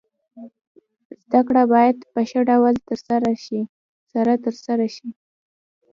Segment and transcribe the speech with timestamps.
[1.23, 2.75] زده کړه باید په ښه ډول
[4.15, 5.09] سره تر سره سي.